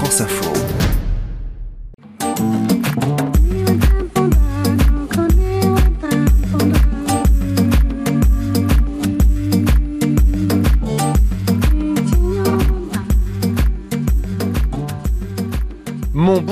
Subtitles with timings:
[0.00, 0.89] France Info.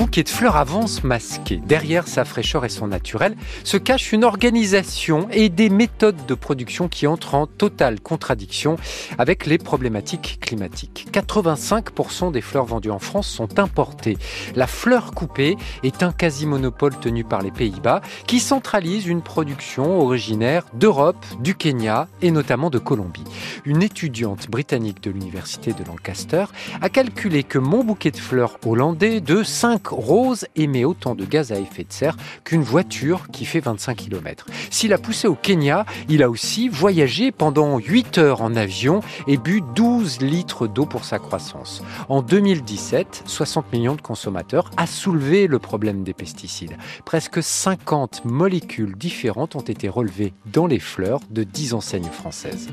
[0.09, 1.61] Bouquet de fleurs avance masqué.
[1.67, 6.87] Derrière sa fraîcheur et son naturel se cache une organisation et des méthodes de production
[6.87, 8.77] qui entrent en totale contradiction
[9.19, 11.05] avec les problématiques climatiques.
[11.13, 14.17] 85% des fleurs vendues en France sont importées.
[14.55, 20.65] La fleur coupée est un quasi-monopole tenu par les Pays-Bas qui centralise une production originaire
[20.73, 23.25] d'Europe, du Kenya et notamment de Colombie.
[23.63, 26.45] Une étudiante britannique de l'université de Lancaster
[26.81, 31.51] a calculé que mon bouquet de fleurs hollandais de 5 roses émet autant de gaz
[31.51, 34.45] à effet de serre qu'une voiture qui fait 25 km.
[34.69, 39.37] S'il a poussé au Kenya, il a aussi voyagé pendant 8 heures en avion et
[39.37, 41.83] bu 12 litres d'eau pour sa croissance.
[42.07, 46.77] En 2017, 60 millions de consommateurs a soulevé le problème des pesticides.
[47.05, 52.69] Presque 50 molécules différentes ont été relevées dans les fleurs de 10 enseignes françaises.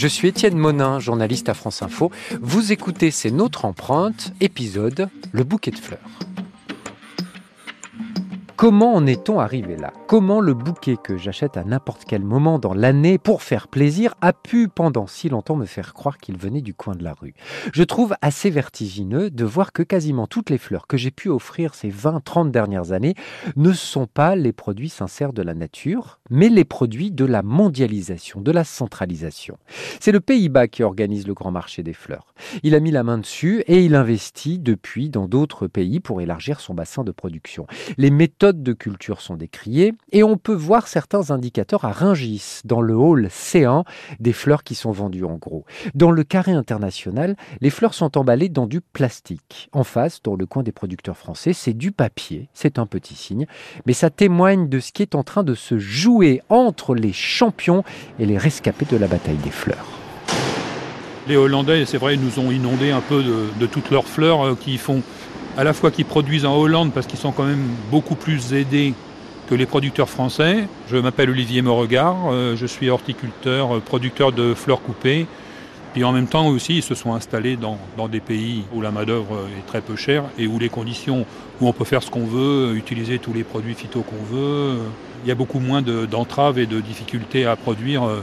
[0.00, 2.10] Je suis Étienne Monin, journaliste à France Info.
[2.40, 6.00] Vous écoutez C'est notre empreinte, épisode Le bouquet de fleurs.
[8.60, 9.90] Comment en est-on arrivé là?
[10.06, 14.34] Comment le bouquet que j'achète à n'importe quel moment dans l'année pour faire plaisir a
[14.34, 17.32] pu pendant si longtemps me faire croire qu'il venait du coin de la rue?
[17.72, 21.74] Je trouve assez vertigineux de voir que quasiment toutes les fleurs que j'ai pu offrir
[21.74, 23.14] ces 20-30 dernières années
[23.56, 28.42] ne sont pas les produits sincères de la nature, mais les produits de la mondialisation,
[28.42, 29.56] de la centralisation.
[30.00, 32.34] C'est le Pays-Bas qui organise le grand marché des fleurs.
[32.62, 36.60] Il a mis la main dessus et il investit depuis dans d'autres pays pour élargir
[36.60, 37.66] son bassin de production.
[37.96, 42.80] Les méthodes de culture sont décriées et on peut voir certains indicateurs à Ringis, dans
[42.80, 43.84] le hall C1
[44.18, 45.64] des fleurs qui sont vendues en gros.
[45.94, 49.68] Dans le carré international, les fleurs sont emballées dans du plastique.
[49.72, 53.46] En face, dans le coin des producteurs français, c'est du papier, c'est un petit signe,
[53.86, 57.84] mais ça témoigne de ce qui est en train de se jouer entre les champions
[58.18, 59.86] et les rescapés de la bataille des fleurs.
[61.28, 64.78] Les Hollandais, c'est vrai, nous ont inondé un peu de, toutes leurs fleurs euh, qui
[64.78, 65.02] font
[65.56, 68.94] à la fois qu'ils produisent en Hollande parce qu'ils sont quand même beaucoup plus aidés
[69.48, 70.68] que les producteurs français.
[70.88, 75.26] Je m'appelle Olivier Mauregard, euh, je suis horticulteur, euh, producteur de fleurs coupées.
[75.92, 78.92] Puis en même temps aussi, ils se sont installés dans, dans des pays où la
[78.92, 81.26] main-d'œuvre est très peu chère et où les conditions,
[81.60, 84.78] où on peut faire ce qu'on veut, utiliser tous les produits phyto qu'on veut.
[85.24, 88.22] Il y a beaucoup moins d'entraves et de difficultés à produire euh,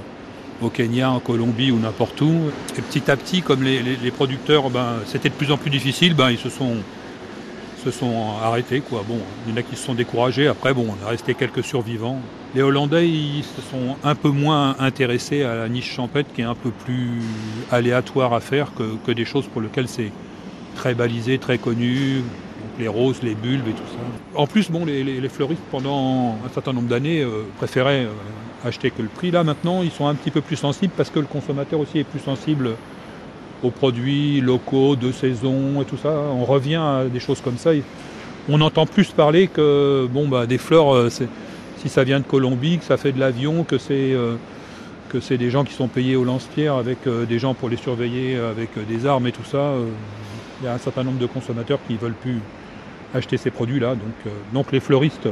[0.61, 2.33] au Kenya, en Colombie ou n'importe où.
[2.77, 5.69] Et petit à petit, comme les, les, les producteurs, ben, c'était de plus en plus
[5.69, 6.77] difficile, ben, ils se sont
[7.91, 8.81] se sont arrêtés.
[8.81, 9.03] Quoi.
[9.07, 10.47] Bon, il y en a qui se sont découragés.
[10.47, 12.19] Après, bon, on a resté quelques survivants.
[12.55, 16.45] Les Hollandais, ils se sont un peu moins intéressés à la niche champêtre qui est
[16.45, 17.21] un peu plus
[17.71, 20.11] aléatoire à faire que, que des choses pour lesquelles c'est
[20.75, 22.23] très balisé, très connu.
[22.79, 24.39] Les roses, les bulbes et tout ça.
[24.39, 28.67] En plus, bon, les, les, les fleuristes, pendant un certain nombre d'années, euh, préféraient euh,
[28.67, 29.31] acheter que le prix.
[29.31, 32.03] Là, maintenant, ils sont un petit peu plus sensibles parce que le consommateur aussi est
[32.03, 32.75] plus sensible
[33.63, 36.13] aux produits locaux, de saison et tout ça.
[36.33, 37.71] On revient à des choses comme ça.
[38.49, 42.77] On entend plus parler que bon, bah, des fleurs, euh, si ça vient de Colombie,
[42.77, 44.35] que ça fait de l'avion, que c'est euh,
[45.13, 48.69] des gens qui sont payés au lance-pierre avec euh, des gens pour les surveiller avec
[48.87, 49.73] des armes et tout ça.
[50.61, 52.39] Il y a un certain nombre de consommateurs qui ne veulent plus
[53.13, 53.95] acheter ces produits-là.
[53.95, 55.29] Donc, donc les fleuristes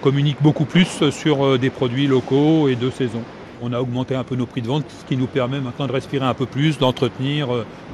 [0.00, 3.22] communiquent beaucoup plus sur des produits locaux et de saison
[3.64, 5.92] on a augmenté un peu nos prix de vente, ce qui nous permet maintenant de
[5.92, 7.48] respirer un peu plus, d'entretenir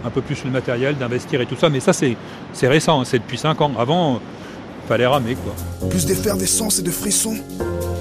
[0.04, 1.69] un peu plus le matériel, d'investir et tout ça.
[1.69, 2.16] Mais ça, c'est
[2.62, 3.72] récent, c'est depuis 5 ans.
[3.78, 4.20] Avant,
[4.84, 5.36] il fallait ramer.
[5.36, 5.88] Quoi.
[5.88, 7.36] Plus d'effervescence et de frissons,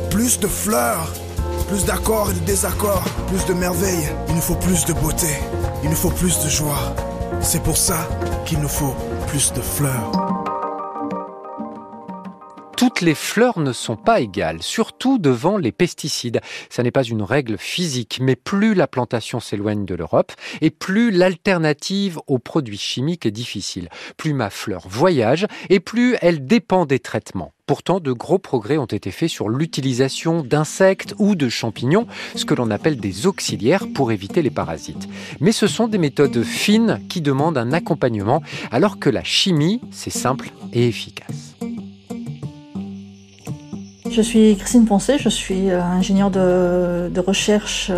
[0.10, 1.12] plus de fleurs,
[1.68, 4.10] plus d'accords et de désaccords, plus de merveilles.
[4.30, 5.28] Il nous faut plus de beauté,
[5.84, 6.96] il nous faut plus de joie.
[7.42, 8.08] C'est pour ça
[8.46, 8.96] qu'il nous faut
[9.28, 10.19] plus de fleurs
[13.02, 16.42] les fleurs ne sont pas égales, surtout devant les pesticides.
[16.70, 21.12] Ça n'est pas une règle physique, mais plus la plantation s'éloigne de l'Europe et plus
[21.12, 23.90] l'alternative aux produits chimiques est difficile.
[24.18, 27.54] Plus ma fleur voyage et plus elle dépend des traitements.
[27.66, 32.56] Pourtant, de gros progrès ont été faits sur l'utilisation d'insectes ou de champignons, ce que
[32.56, 35.08] l'on appelle des auxiliaires pour éviter les parasites.
[35.40, 38.42] Mais ce sont des méthodes fines qui demandent un accompagnement,
[38.72, 41.49] alors que la chimie, c'est simple et efficace.
[44.12, 47.92] Je suis Christine Poncé, je suis ingénieure de, de recherche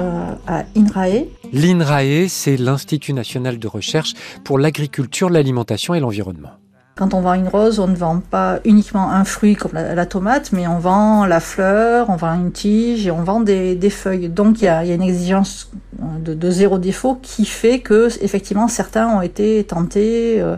[0.48, 1.26] à INRAE.
[1.54, 4.14] L'INRAE, c'est l'Institut national de recherche
[4.44, 6.52] pour l'agriculture, l'alimentation et l'environnement.
[6.96, 10.52] Quand on vend une rose, on ne vend pas uniquement un fruit comme la, tomate,
[10.52, 14.30] mais on vend la fleur, on vend une tige et on vend des, feuilles.
[14.30, 19.22] Donc il y a, une exigence de, zéro défaut qui fait que effectivement certains ont
[19.22, 20.58] été tentés euh,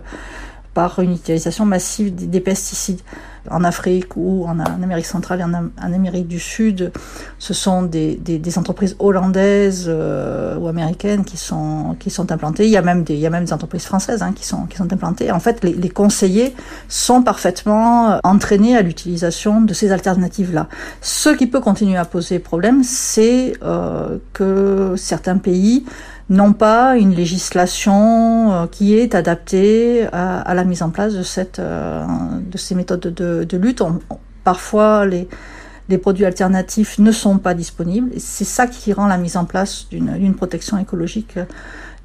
[0.73, 3.01] par une utilisation massive des pesticides
[3.49, 5.53] en Afrique ou en, Amérique centrale et en,
[5.93, 6.91] Amérique du Sud,
[7.39, 12.65] ce sont des, des, entreprises hollandaises euh, ou américaines qui sont, qui sont implantées.
[12.65, 14.65] Il y a même des, il y a même des entreprises françaises hein, qui, sont,
[14.65, 15.31] qui sont implantées.
[15.31, 16.55] En fait, les, les conseillers
[16.87, 20.67] sont parfaitement entraînés à l'utilisation de ces alternatives-là.
[21.01, 25.85] Ce qui peut continuer à poser problème, c'est euh, que certains pays
[26.29, 31.59] n'ont pas une législation euh, qui est adaptée à, la mise en place de, cette,
[31.59, 32.05] euh,
[32.39, 33.81] de ces méthodes de, lutte.
[34.43, 35.27] parfois, les,
[36.01, 38.11] produits alternatifs ne sont pas disponibles.
[38.17, 41.45] C'est ça qui rend la mise en place d'une protection écologique euh,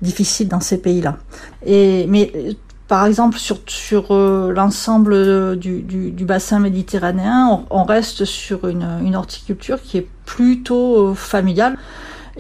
[0.03, 1.17] difficile dans ces pays-là.
[1.65, 2.57] Mais
[2.87, 11.15] par exemple, sur, l'ensemble du, bassin méditerranéen, on, reste sur une, horticulture qui est plutôt
[11.15, 11.79] familiale.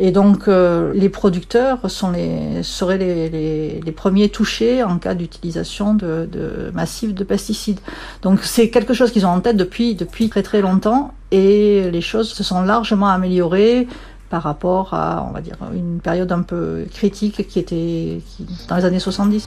[0.00, 5.14] Et donc, euh, les producteurs sont les, seraient les, les, les premiers touchés en cas
[5.14, 7.80] d'utilisation de, de massive de pesticides.
[8.22, 12.00] Donc, c'est quelque chose qu'ils ont en tête depuis, depuis très très longtemps et les
[12.00, 13.88] choses se sont largement améliorées
[14.30, 18.20] par rapport à, on va dire, une période un peu critique qui était
[18.68, 19.46] dans les années 70.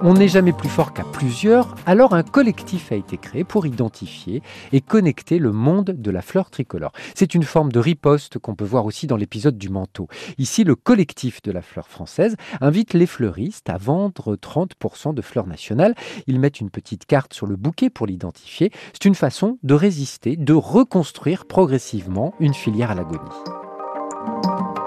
[0.00, 4.42] On n'est jamais plus fort qu'à plusieurs, alors un collectif a été créé pour identifier
[4.72, 6.92] et connecter le monde de la fleur tricolore.
[7.16, 10.06] C'est une forme de riposte qu'on peut voir aussi dans l'épisode du manteau.
[10.38, 15.48] Ici, le collectif de la fleur française invite les fleuristes à vendre 30% de fleurs
[15.48, 15.96] nationales.
[16.28, 18.70] Ils mettent une petite carte sur le bouquet pour l'identifier.
[18.92, 24.77] C'est une façon de résister, de reconstruire progressivement une filière à l'agonie.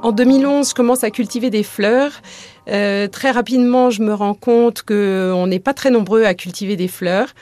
[0.00, 2.22] En 2011, je commence à cultiver des fleurs.
[2.68, 6.86] Euh, très rapidement, je me rends compte qu'on n'est pas très nombreux à cultiver des
[6.86, 7.34] fleurs.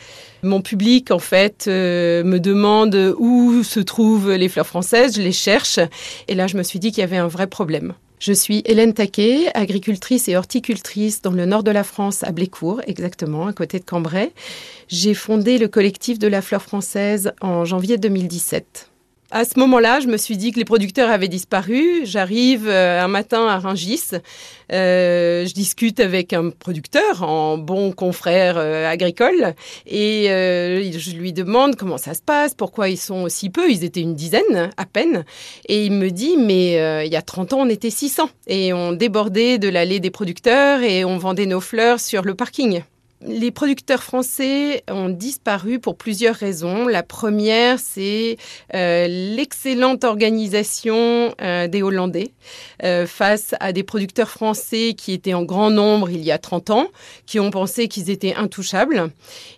[0.43, 5.17] Mon public, en fait, euh, me demande où se trouvent les fleurs françaises.
[5.17, 5.79] Je les cherche.
[6.29, 7.93] Et là, je me suis dit qu'il y avait un vrai problème.
[8.19, 12.81] Je suis Hélène Taquet, agricultrice et horticultrice dans le nord de la France, à Blécourt,
[12.87, 14.32] exactement, à côté de Cambrai.
[14.88, 18.91] J'ai fondé le collectif de la fleur française en janvier 2017
[19.37, 22.00] à ce moment-là, je me suis dit que les producteurs avaient disparu.
[22.05, 24.12] J'arrive euh, un matin à Rungis,
[24.73, 29.55] euh, je discute avec un producteur, en bon confrère euh, agricole,
[29.87, 33.71] et je lui demande comment ça se passe, pourquoi ils sont aussi peu.
[33.71, 35.27] Ils étaient une dizaine à peine,
[35.69, 38.93] et il me dit mais il y a 30 ans on était 600 et on
[38.93, 42.83] débordait de l'allée des producteurs et on vendait nos fleurs sur le parking.
[43.28, 46.87] Les producteurs français ont disparu pour plusieurs raisons.
[46.87, 48.37] La première, c'est
[48.73, 52.31] euh, l'excellente organisation euh, des Hollandais
[52.84, 56.70] euh, face à des producteurs français qui étaient en grand nombre il y a 30
[56.70, 56.87] ans,
[57.26, 59.11] qui ont pensé qu'ils étaient intouchables.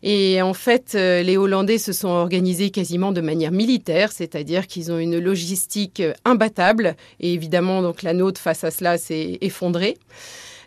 [0.03, 4.99] Et en fait, les Hollandais se sont organisés quasiment de manière militaire, c'est-à-dire qu'ils ont
[4.99, 6.97] une logistique imbattable.
[7.20, 9.99] Et évidemment, donc la nôtre face à cela s'est effondrée.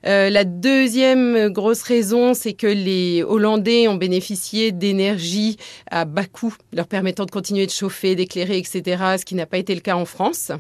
[0.05, 5.57] Euh, la deuxième grosse raison, c'est que les Hollandais ont bénéficié d'énergie
[5.89, 8.81] à bas coût, leur permettant de continuer de chauffer, d'éclairer, etc.,
[9.19, 10.51] ce qui n'a pas été le cas en France.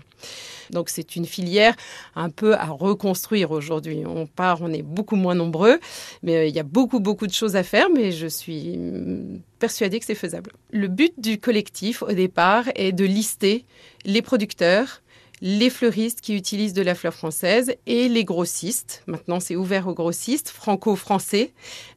[0.71, 1.75] Donc c'est une filière
[2.15, 4.03] un peu à reconstruire aujourd'hui.
[4.05, 5.79] On part, on est beaucoup moins nombreux,
[6.23, 9.41] mais euh, il y a beaucoup, beaucoup de choses à faire, mais je suis mm,
[9.59, 10.51] persuadée que c'est faisable.
[10.71, 13.65] Le but du collectif, au départ, est de lister
[14.05, 15.01] les producteurs,
[15.41, 19.03] les fleuristes qui utilisent de la fleur française et les grossistes.
[19.07, 21.51] Maintenant, c'est ouvert aux grossistes franco-français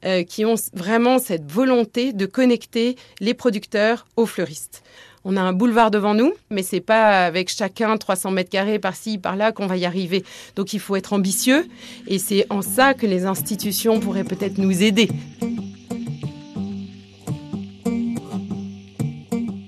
[0.04, 4.82] euh, qui ont vraiment cette volonté de connecter les producteurs aux fleuristes.
[5.26, 9.16] On a un boulevard devant nous, mais c'est pas avec chacun 300 mètres carrés par-ci,
[9.16, 10.22] par-là qu'on va y arriver.
[10.54, 11.66] Donc il faut être ambitieux
[12.06, 15.08] et c'est en ça que les institutions pourraient peut-être nous aider.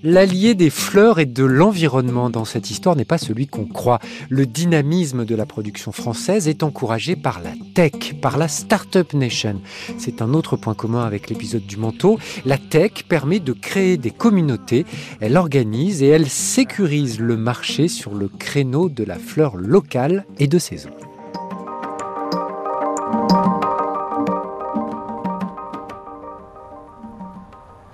[0.09, 3.99] L'allié des fleurs et de l'environnement dans cette histoire n'est pas celui qu'on croit.
[4.29, 9.61] Le dynamisme de la production française est encouragé par la tech, par la Startup Nation.
[9.99, 12.21] C'est un autre point commun avec l'épisode du manteau.
[12.45, 14.87] La tech permet de créer des communautés,
[15.21, 20.47] elle organise et elle sécurise le marché sur le créneau de la fleur locale et
[20.47, 20.91] de saison.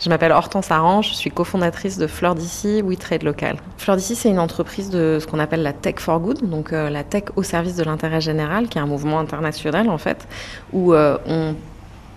[0.03, 3.57] Je m'appelle Hortense Arrange, je suis cofondatrice de Fleur d'ici, We Trade Local.
[3.77, 6.91] Fleur d'ici, c'est une entreprise de ce qu'on appelle la Tech for Good, donc euh,
[6.91, 10.27] la tech au service de l'intérêt général, qui est un mouvement international en fait,
[10.73, 11.19] où euh,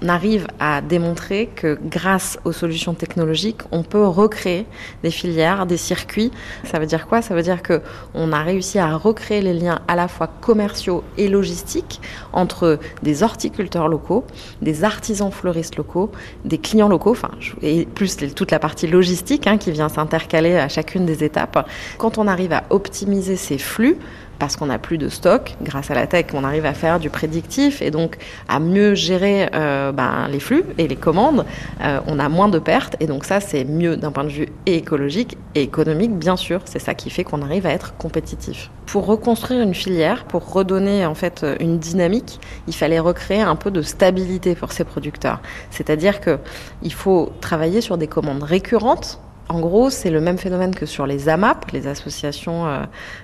[0.02, 4.66] on arrive à démontrer que grâce aux solutions technologiques, on peut recréer
[5.04, 6.32] des filières, des circuits.
[6.64, 7.22] Ça veut dire quoi?
[7.22, 7.82] Ça veut dire que
[8.14, 12.02] on a réussi à recréer les liens à la fois commerciaux et logistiques
[12.34, 14.26] entre des horticulteurs locaux,
[14.62, 16.12] des artisans fleuristes locaux,
[16.44, 20.68] des clients locaux, enfin et plus toute la partie logistique hein, qui vient s'intercaler à
[20.68, 21.68] chacune des étapes.
[21.98, 23.98] Quand on arrive à optimiser ces flux,
[24.40, 25.56] parce qu'on n'a plus de stock.
[25.62, 29.50] Grâce à la tech, on arrive à faire du prédictif et donc à mieux gérer
[29.54, 31.46] euh, ben, les flux et les commandes.
[31.82, 34.48] Euh, on a moins de pertes et donc ça, c'est mieux d'un point de vue
[34.66, 36.62] écologique et économique, bien sûr.
[36.66, 38.70] C'est ça qui fait qu'on arrive à être compétitif.
[38.86, 43.72] Pour reconstruire une filière, pour redonner en fait une dynamique, il fallait recréer un peu
[43.72, 45.40] de stabilité pour ces producteurs.
[45.72, 46.38] C'est-à-dire que
[46.84, 51.06] il faut travailler sur des commandes récurrentes en gros, c'est le même phénomène que sur
[51.06, 52.80] les AMAP, les associations euh,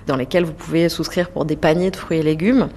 [0.06, 2.68] dans lesquelles vous pouvez souscrire pour des paniers de fruits et légumes.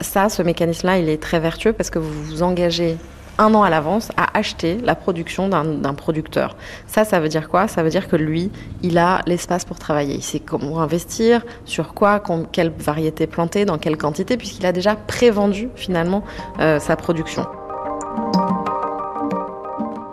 [0.00, 2.96] Ça, ce mécanisme-là, il est très vertueux parce que vous vous engagez
[3.38, 6.56] un an à l'avance à acheter la production d'un producteur.
[6.86, 7.68] Ça, ça veut dire quoi?
[7.68, 8.50] Ça veut dire que lui,
[8.82, 10.14] il a l'espace pour travailler.
[10.14, 14.96] Il sait comment investir, sur quoi, quelle variété planter, dans quelle quantité, puisqu'il a déjà
[14.96, 16.24] prévendu finalement
[16.58, 17.46] euh, sa production.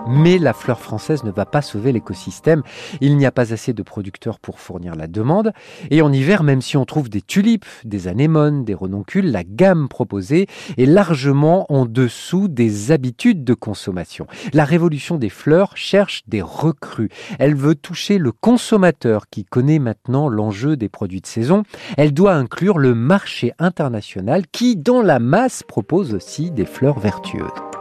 [0.08, 2.62] Mais la fleur française ne va pas sauver l'écosystème.
[3.02, 5.52] Il n'y a pas assez de producteurs pour fournir la demande.
[5.90, 9.88] Et en hiver, même si on trouve des tulipes, des anémones, des renoncules, la gamme
[9.88, 10.48] proposée
[10.78, 14.28] est largement en dessous des habitudes de consommation.
[14.54, 17.10] La révolution des fleurs cherche des recrues.
[17.40, 21.64] Elle veut toucher le consommateur qui connaît maintenant l'enjeu des produits de saison.
[21.98, 27.75] Elle doit inclure le marché international qui, dans la masse, propose aussi des fleurs vertueuses.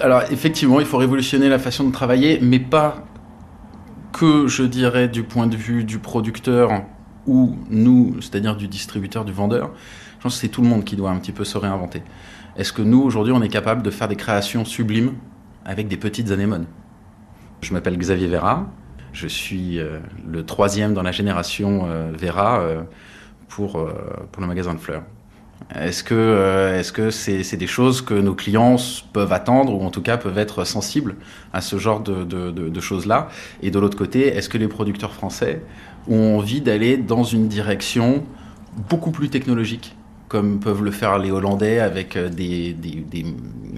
[0.00, 3.04] Alors effectivement, il faut révolutionner la façon de travailler, mais pas
[4.12, 6.84] que, je dirais, du point de vue du producteur
[7.26, 9.70] ou nous, c'est-à-dire du distributeur, du vendeur.
[10.18, 12.02] Je pense que c'est tout le monde qui doit un petit peu se réinventer.
[12.56, 15.14] Est-ce que nous, aujourd'hui, on est capable de faire des créations sublimes
[15.64, 16.66] avec des petites anémones?
[17.62, 18.66] Je m'appelle Xavier Vera.
[19.12, 22.82] Je suis euh, le troisième dans la génération euh, Vera euh,
[23.48, 23.72] pour,
[24.30, 25.02] pour le magasin de fleurs.
[25.74, 28.76] Est-ce que euh, est-ce que c'est des choses que nos clients
[29.12, 31.14] peuvent attendre ou en tout cas peuvent être sensibles
[31.52, 33.28] à ce genre de, choses-là?
[33.62, 35.62] Et de l'autre côté, est-ce que les producteurs français
[36.08, 38.24] ont envie d'aller dans une direction
[38.88, 39.94] beaucoup plus technologique
[40.30, 42.76] comme peuvent le faire les Hollandais avec euh, des,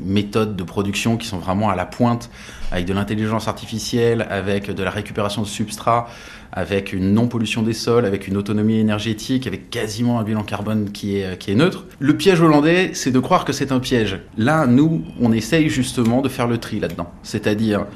[0.05, 2.31] méthodes de production qui sont vraiment à la pointe,
[2.71, 6.09] avec de l'intelligence artificielle, avec de la récupération de substrats,
[6.53, 11.17] avec une non-pollution des sols, avec une autonomie énergétique, avec quasiment un bilan carbone qui
[11.17, 11.85] est, qui est neutre.
[11.99, 14.19] Le piège hollandais, c'est de croire que c'est un piège.
[14.37, 17.11] Là, nous, on essaye justement de faire le tri là-dedans.
[17.23, 17.87] C'est-à-dire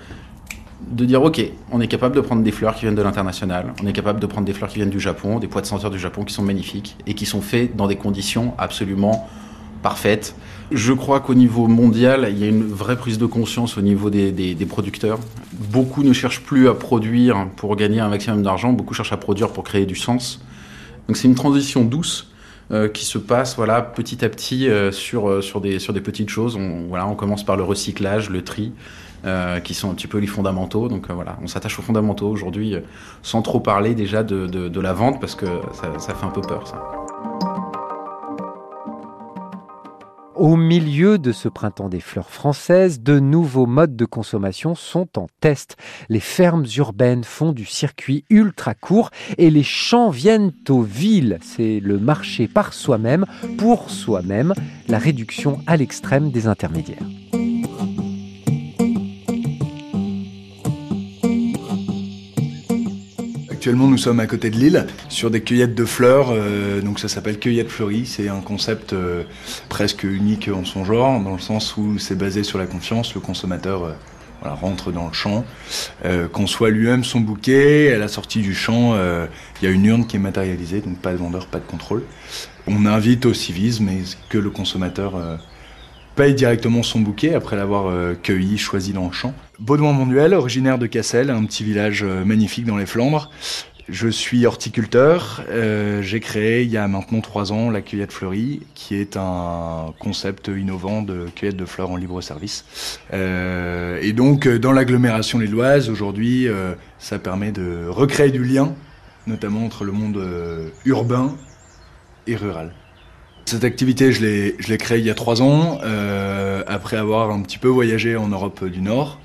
[0.90, 1.40] de dire ok,
[1.72, 4.26] on est capable de prendre des fleurs qui viennent de l'international, on est capable de
[4.26, 6.42] prendre des fleurs qui viennent du Japon, des poids de senteur du Japon qui sont
[6.42, 9.28] magnifiques et qui sont faits dans des conditions absolument
[9.82, 10.34] parfaites.
[10.72, 14.10] Je crois qu'au niveau mondial, il y a une vraie prise de conscience au niveau
[14.10, 15.20] des, des, producteurs.
[15.52, 19.52] Beaucoup ne cherchent plus à produire pour gagner un maximum d'argent, beaucoup cherchent à produire
[19.52, 20.40] pour créer du sens.
[21.06, 22.32] Donc c'est une transition douce
[22.72, 26.00] euh, qui se passe voilà, petit à petit euh, sur, euh, sur, des, sur des
[26.00, 26.56] petites choses.
[26.56, 28.72] On, voilà, on commence par le recyclage, le tri.
[29.64, 30.86] Qui sont un petit peu les fondamentaux.
[30.86, 32.76] Donc voilà, on s'attache aux fondamentaux aujourd'hui,
[33.22, 36.30] sans trop parler déjà de, de, de, la vente, parce que ça, ça fait un
[36.30, 36.80] peu peur ça.
[40.36, 45.28] Au milieu de ce printemps des fleurs françaises, de nouveaux modes de consommation sont en
[45.40, 45.78] test.
[46.10, 51.38] Les fermes urbaines font du circuit ultra court et les champs viennent aux villes.
[51.40, 53.24] C'est le marché par soi-même,
[53.56, 54.52] pour soi-même,
[54.88, 57.06] la réduction à l'extrême des intermédiaires.
[63.66, 66.28] Actuellement, nous sommes à côté de Lille, sur des cueillettes de fleurs.
[66.30, 68.06] Euh, donc ça s'appelle Cueillette Fleurie.
[68.06, 69.24] C'est un concept euh,
[69.68, 73.12] presque unique en son genre, dans le sens où c'est basé sur la confiance.
[73.16, 73.92] Le consommateur euh,
[74.44, 75.44] rentre dans le champ,
[76.32, 77.92] conçoit lui-même son bouquet.
[77.92, 81.10] À la sortie du champ, il y a une urne qui est matérialisée, donc pas
[81.10, 82.04] de vendeur, pas de contrôle.
[82.68, 85.14] On invite au civisme et que le consommateur
[86.14, 87.92] paye directement son bouquet après l'avoir
[88.22, 89.34] cueilli, choisi dans le champ.
[89.58, 93.30] Baudouin Monduel, originaire de Cassel, un petit village euh, magnifique dans les Flandres.
[93.88, 95.44] Je suis horticulteur.
[95.48, 99.94] Euh, j'ai créé il y a maintenant trois ans la cueillette fleurie, qui est un
[99.98, 102.66] concept innovant de cueillette de fleurs en libre service.
[103.14, 106.48] Euh, et donc, dans l'agglomération lilloise, aujourd'hui,
[106.98, 108.74] ça permet de recréer du lien,
[109.26, 110.22] notamment entre le monde
[110.84, 111.34] urbain
[112.26, 112.74] et rural.
[113.46, 114.20] Cette activité, je
[114.68, 115.78] l'ai créée il y a trois ans,
[116.66, 119.18] après avoir un petit peu voyagé en Europe du Nord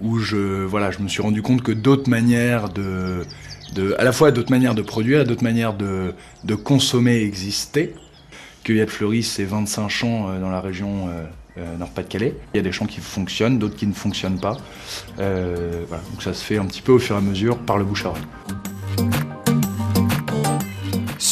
[0.00, 3.24] où je, voilà, je me suis rendu compte que d'autres manières de,
[3.74, 7.94] de, à la fois d'autres manières de produire, d'autres manières de, de consommer existaient,
[8.64, 8.90] Cueillette
[9.22, 11.08] c'est 25 champs dans la région
[11.78, 12.34] Nord-Pas-de-Calais.
[12.52, 14.56] Il y a des champs qui fonctionnent, d'autres qui ne fonctionnent pas.
[15.16, 16.02] voilà.
[16.10, 18.04] Donc ça se fait un petit peu au fur et à mesure par le bouche
[18.06, 18.24] à oreille.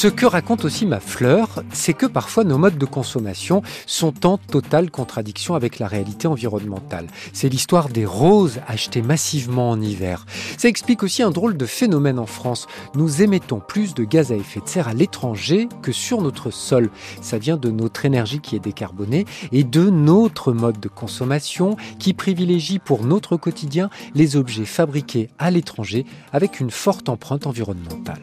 [0.05, 4.37] Ce que raconte aussi ma fleur, c'est que parfois nos modes de consommation sont en
[4.37, 7.07] totale contradiction avec la réalité environnementale.
[7.33, 10.27] C'est l'histoire des roses achetées massivement en hiver.
[10.59, 12.67] Ça explique aussi un drôle de phénomène en France.
[12.95, 16.91] Nous émettons plus de gaz à effet de serre à l'étranger que sur notre sol.
[17.23, 22.13] Ça vient de notre énergie qui est décarbonée et de notre mode de consommation qui
[22.13, 28.21] privilégie pour notre quotidien les objets fabriqués à l'étranger avec une forte empreinte environnementale.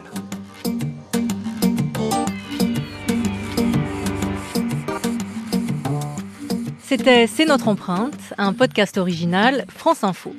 [6.91, 10.33] C'était C'est notre empreinte, un podcast original France Info.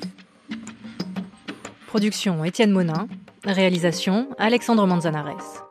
[1.87, 3.07] Production Étienne Monin,
[3.43, 5.61] réalisation Alexandre Manzanares.